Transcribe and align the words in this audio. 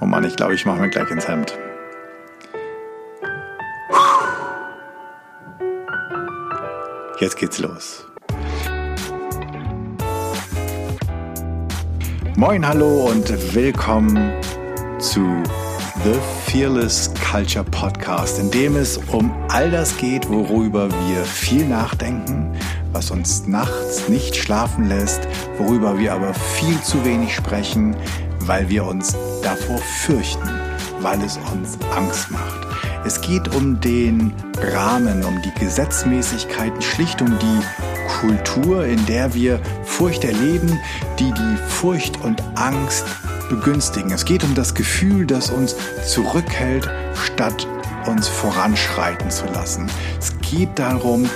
Oh 0.00 0.06
Mann, 0.06 0.24
ich 0.24 0.36
glaube, 0.36 0.54
ich 0.54 0.66
mache 0.66 0.80
mir 0.80 0.88
gleich 0.88 1.10
ins 1.10 1.28
Hemd. 1.28 1.56
Jetzt 7.20 7.36
geht's 7.36 7.58
los. 7.58 8.04
Moin, 12.36 12.66
hallo 12.66 13.06
und 13.06 13.54
willkommen 13.54 14.32
zu 14.98 15.42
The 16.02 16.18
Fearless 16.50 17.12
Culture 17.30 17.64
Podcast, 17.64 18.40
in 18.40 18.50
dem 18.50 18.76
es 18.76 18.98
um 18.98 19.32
all 19.48 19.70
das 19.70 19.96
geht, 19.96 20.28
worüber 20.28 20.90
wir 20.90 21.24
viel 21.24 21.66
nachdenken, 21.66 22.52
was 22.92 23.10
uns 23.10 23.46
nachts 23.46 24.08
nicht 24.08 24.34
schlafen 24.34 24.88
lässt, 24.88 25.26
worüber 25.56 25.98
wir 25.98 26.12
aber 26.12 26.34
viel 26.34 26.78
zu 26.82 27.04
wenig 27.04 27.34
sprechen, 27.34 27.96
weil 28.46 28.68
wir 28.68 28.84
uns 28.84 29.16
davor 29.42 29.78
fürchten, 29.78 30.48
weil 31.00 31.22
es 31.22 31.38
uns 31.52 31.78
Angst 31.94 32.30
macht. 32.30 32.66
Es 33.04 33.20
geht 33.20 33.54
um 33.54 33.80
den 33.80 34.32
Rahmen, 34.72 35.22
um 35.24 35.40
die 35.42 35.52
Gesetzmäßigkeiten, 35.60 36.80
schlicht 36.80 37.20
um 37.20 37.38
die 37.38 37.60
Kultur, 38.20 38.84
in 38.86 39.04
der 39.06 39.34
wir 39.34 39.60
Furcht 39.84 40.24
erleben, 40.24 40.80
die 41.18 41.32
die 41.32 41.56
Furcht 41.68 42.22
und 42.22 42.42
Angst 42.54 43.04
begünstigen. 43.48 44.10
Es 44.10 44.24
geht 44.24 44.44
um 44.44 44.54
das 44.54 44.74
Gefühl, 44.74 45.26
das 45.26 45.50
uns 45.50 45.76
zurückhält, 46.06 46.88
statt 47.14 47.66
uns 48.06 48.28
voranschreiten 48.28 49.30
zu 49.30 49.46
lassen. 49.46 49.86
Es 50.18 50.32
geht 50.40 50.78
darum, 50.78 51.28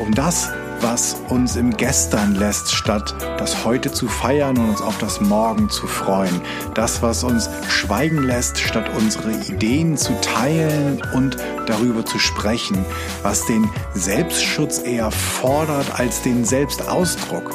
um 0.00 0.14
das, 0.14 0.50
was 0.84 1.16
uns 1.30 1.56
im 1.56 1.74
Gestern 1.74 2.34
lässt, 2.34 2.74
statt 2.74 3.14
das 3.38 3.64
Heute 3.64 3.90
zu 3.90 4.06
feiern 4.06 4.58
und 4.58 4.68
uns 4.68 4.82
auf 4.82 4.98
das 4.98 5.18
Morgen 5.18 5.70
zu 5.70 5.86
freuen. 5.86 6.42
Das, 6.74 7.00
was 7.00 7.24
uns 7.24 7.48
schweigen 7.70 8.22
lässt, 8.22 8.58
statt 8.58 8.90
unsere 8.94 9.32
Ideen 9.32 9.96
zu 9.96 10.12
teilen 10.20 11.00
und 11.14 11.38
darüber 11.66 12.04
zu 12.04 12.18
sprechen. 12.18 12.84
Was 13.22 13.46
den 13.46 13.66
Selbstschutz 13.94 14.78
eher 14.78 15.10
fordert 15.10 15.98
als 15.98 16.20
den 16.20 16.44
Selbstausdruck. 16.44 17.50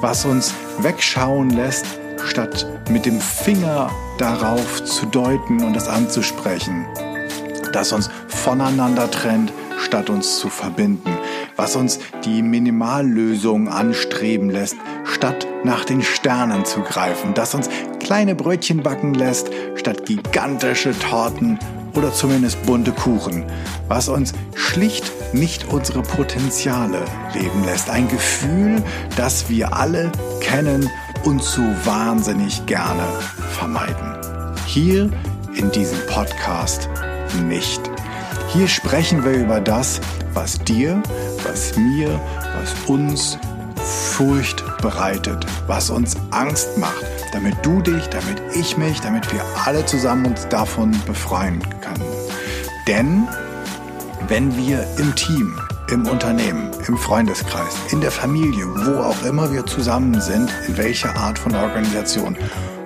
Was 0.00 0.24
uns 0.24 0.54
wegschauen 0.78 1.50
lässt, 1.50 1.84
statt 2.26 2.64
mit 2.90 3.06
dem 3.06 3.20
Finger 3.20 3.90
darauf 4.18 4.84
zu 4.84 5.04
deuten 5.06 5.64
und 5.64 5.76
es 5.76 5.88
anzusprechen. 5.88 6.86
Das 7.72 7.90
uns 7.90 8.08
voneinander 8.28 9.10
trennt, 9.10 9.52
statt 9.80 10.10
uns 10.10 10.38
zu 10.38 10.48
verbinden 10.48 11.18
was 11.58 11.74
uns 11.74 11.98
die 12.24 12.40
Minimallösung 12.40 13.68
anstreben 13.68 14.48
lässt, 14.48 14.76
statt 15.04 15.46
nach 15.64 15.84
den 15.84 16.02
Sternen 16.02 16.64
zu 16.64 16.80
greifen, 16.80 17.34
das 17.34 17.52
uns 17.54 17.68
kleine 17.98 18.34
Brötchen 18.34 18.82
backen 18.82 19.12
lässt, 19.12 19.50
statt 19.74 20.06
gigantische 20.06 20.96
Torten 20.98 21.58
oder 21.94 22.14
zumindest 22.14 22.64
bunte 22.64 22.92
Kuchen, 22.92 23.44
was 23.88 24.08
uns 24.08 24.32
schlicht 24.54 25.10
nicht 25.34 25.66
unsere 25.72 26.02
Potenziale 26.02 27.00
leben 27.34 27.64
lässt. 27.64 27.90
Ein 27.90 28.08
Gefühl, 28.08 28.82
das 29.16 29.50
wir 29.50 29.74
alle 29.74 30.12
kennen 30.40 30.88
und 31.24 31.42
so 31.42 31.62
wahnsinnig 31.84 32.64
gerne 32.66 33.02
vermeiden. 33.50 34.54
Hier 34.66 35.10
in 35.56 35.72
diesem 35.72 35.98
Podcast 36.06 36.88
nicht. 37.48 37.80
Hier 38.48 38.68
sprechen 38.68 39.24
wir 39.24 39.32
über 39.32 39.60
das, 39.60 40.00
was 40.34 40.58
dir 40.58 41.02
was 41.44 41.76
mir, 41.76 42.20
was 42.60 42.74
uns 42.88 43.38
Furcht 43.76 44.62
bereitet, 44.82 45.46
was 45.66 45.90
uns 45.90 46.16
Angst 46.30 46.76
macht, 46.78 47.04
damit 47.32 47.54
du 47.62 47.80
dich, 47.80 48.08
damit 48.08 48.40
ich 48.54 48.76
mich, 48.76 49.00
damit 49.00 49.32
wir 49.32 49.40
alle 49.64 49.84
zusammen 49.86 50.26
uns 50.26 50.48
davon 50.48 50.94
befreien 51.06 51.62
können. 51.80 52.04
Denn 52.86 53.28
wenn 54.28 54.56
wir 54.56 54.86
im 54.98 55.14
Team, 55.14 55.58
im 55.90 56.06
Unternehmen, 56.06 56.70
im 56.86 56.98
Freundeskreis, 56.98 57.74
in 57.92 58.00
der 58.00 58.10
Familie, 58.10 58.66
wo 58.66 59.00
auch 59.00 59.22
immer 59.24 59.52
wir 59.52 59.64
zusammen 59.64 60.20
sind, 60.20 60.52
in 60.66 60.76
welcher 60.76 61.16
Art 61.16 61.38
von 61.38 61.54
Organisation, 61.54 62.36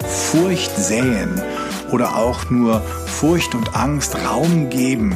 Furcht 0.06 0.76
säen 0.76 1.40
oder 1.90 2.16
auch 2.16 2.48
nur 2.50 2.80
Furcht 3.06 3.54
und 3.54 3.74
Angst 3.74 4.16
Raum 4.24 4.70
geben, 4.70 5.14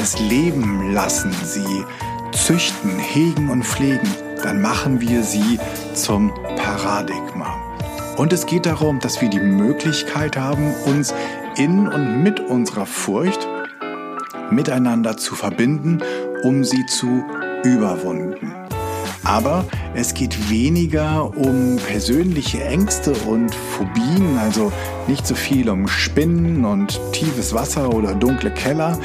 es 0.00 0.18
leben 0.18 0.92
lassen, 0.92 1.32
sie 1.44 1.84
züchten, 2.32 2.98
hegen 2.98 3.50
und 3.50 3.64
pflegen, 3.64 4.08
dann 4.42 4.62
machen 4.62 5.00
wir 5.00 5.22
sie 5.22 5.58
zum 5.94 6.32
Paradigma. 6.56 7.56
Und 8.16 8.32
es 8.32 8.46
geht 8.46 8.66
darum, 8.66 9.00
dass 9.00 9.20
wir 9.20 9.28
die 9.28 9.40
Möglichkeit 9.40 10.36
haben, 10.36 10.74
uns 10.86 11.14
in 11.56 11.88
und 11.88 12.22
mit 12.22 12.40
unserer 12.40 12.86
Furcht 12.86 13.46
miteinander 14.50 15.16
zu 15.16 15.34
verbinden, 15.34 16.02
um 16.42 16.64
sie 16.64 16.86
zu 16.86 17.24
überwunden. 17.64 18.57
Aber 19.28 19.66
es 19.94 20.14
geht 20.14 20.48
weniger 20.48 21.36
um 21.36 21.76
persönliche 21.76 22.64
Ängste 22.64 23.12
und 23.12 23.54
Phobien, 23.54 24.38
also 24.38 24.72
nicht 25.06 25.26
so 25.26 25.34
viel 25.34 25.68
um 25.68 25.86
Spinnen 25.86 26.64
und 26.64 26.98
tiefes 27.12 27.52
Wasser 27.52 27.92
oder 27.92 28.14
dunkle 28.14 28.50
Keller, 28.50 28.98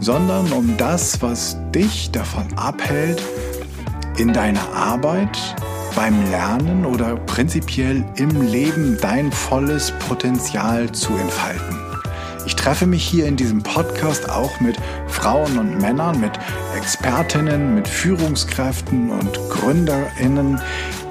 sondern 0.00 0.50
um 0.50 0.76
das, 0.76 1.22
was 1.22 1.56
dich 1.72 2.10
davon 2.10 2.46
abhält, 2.56 3.22
in 4.16 4.32
deiner 4.32 4.68
Arbeit, 4.74 5.38
beim 5.94 6.28
Lernen 6.28 6.84
oder 6.84 7.14
prinzipiell 7.14 8.04
im 8.16 8.48
Leben 8.48 8.98
dein 9.00 9.30
volles 9.30 9.92
Potenzial 10.08 10.90
zu 10.90 11.14
entfalten. 11.14 11.87
Ich 12.48 12.56
treffe 12.56 12.86
mich 12.86 13.04
hier 13.04 13.26
in 13.26 13.36
diesem 13.36 13.62
Podcast 13.62 14.30
auch 14.30 14.58
mit 14.58 14.78
Frauen 15.06 15.58
und 15.58 15.82
Männern, 15.82 16.18
mit 16.18 16.32
Expertinnen, 16.78 17.74
mit 17.74 17.86
Führungskräften 17.86 19.10
und 19.10 19.38
Gründerinnen, 19.50 20.58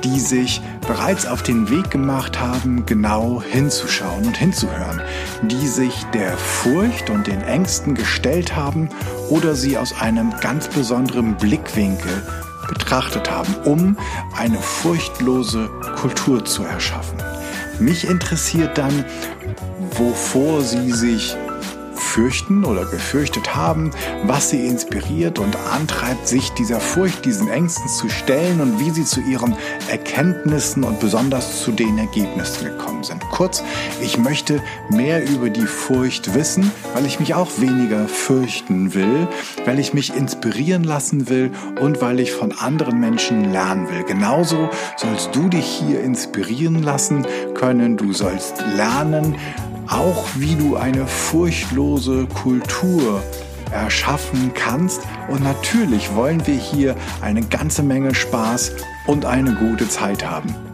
die 0.03 0.19
sich 0.19 0.63
bereits 0.87 1.27
auf 1.27 1.43
den 1.43 1.69
Weg 1.69 1.91
gemacht 1.91 2.39
haben, 2.39 2.87
genau 2.87 3.39
hinzuschauen 3.39 4.25
und 4.25 4.35
hinzuhören, 4.35 4.99
die 5.43 5.67
sich 5.67 5.93
der 6.11 6.35
Furcht 6.39 7.11
und 7.11 7.27
den 7.27 7.43
Ängsten 7.43 7.93
gestellt 7.93 8.55
haben 8.55 8.89
oder 9.29 9.53
sie 9.53 9.77
aus 9.77 9.93
einem 10.01 10.33
ganz 10.41 10.67
besonderen 10.67 11.37
Blickwinkel 11.37 12.23
betrachtet 12.67 13.29
haben, 13.29 13.53
um 13.63 13.95
eine 14.35 14.57
furchtlose 14.57 15.69
Kultur 15.97 16.43
zu 16.43 16.63
erschaffen. 16.63 17.19
Mich 17.79 18.07
interessiert 18.07 18.75
dann, 18.79 19.05
wovor 19.97 20.61
sie 20.61 20.91
sich 20.91 21.35
fürchten 22.17 22.65
oder 22.65 22.85
gefürchtet 22.85 23.55
haben, 23.55 23.91
was 24.23 24.49
sie 24.49 24.65
inspiriert 24.65 25.37
und 25.37 25.55
antreibt, 25.71 26.27
sich 26.27 26.49
dieser 26.53 26.79
Furcht, 26.79 27.25
diesen 27.25 27.47
Ängsten 27.47 27.87
zu 27.89 28.09
stellen 28.09 28.59
und 28.59 28.79
wie 28.79 28.89
sie 28.89 29.05
zu 29.05 29.21
ihren 29.21 29.55
Erkenntnissen 29.87 30.83
und 30.83 30.99
besonders 30.99 31.61
zu 31.61 31.71
den 31.71 31.97
Ergebnissen 31.97 32.65
gekommen 32.65 33.03
sind. 33.03 33.21
Kurz, 33.29 33.63
ich 34.01 34.17
möchte 34.17 34.63
mehr 34.89 35.29
über 35.29 35.51
die 35.51 35.67
Furcht 35.67 36.33
wissen, 36.33 36.71
weil 36.95 37.05
ich 37.05 37.19
mich 37.19 37.35
auch 37.35 37.49
weniger 37.59 38.07
fürchten 38.07 38.95
will, 38.95 39.27
weil 39.65 39.77
ich 39.77 39.93
mich 39.93 40.15
inspirieren 40.15 40.83
lassen 40.83 41.29
will 41.29 41.51
und 41.79 42.01
weil 42.01 42.19
ich 42.19 42.31
von 42.31 42.51
anderen 42.51 42.99
Menschen 42.99 43.51
lernen 43.51 43.89
will. 43.89 44.03
Genauso 44.03 44.69
sollst 44.95 45.35
du 45.35 45.49
dich 45.49 45.65
hier 45.65 46.01
inspirieren 46.01 46.81
lassen 46.81 47.27
können, 47.53 47.95
du 47.95 48.11
sollst 48.13 48.63
lernen, 48.75 49.35
auch 49.89 50.25
wie 50.35 50.55
du 50.55 50.75
eine 50.75 51.07
furchtlose 51.07 52.27
Kultur 52.27 53.21
erschaffen 53.71 54.51
kannst. 54.53 55.01
Und 55.27 55.43
natürlich 55.43 56.13
wollen 56.15 56.45
wir 56.47 56.55
hier 56.55 56.95
eine 57.21 57.41
ganze 57.41 57.83
Menge 57.83 58.15
Spaß 58.15 58.71
und 59.07 59.25
eine 59.25 59.53
gute 59.55 59.89
Zeit 59.89 60.29
haben. 60.29 60.66